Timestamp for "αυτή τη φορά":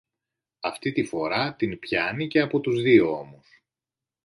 0.59-1.55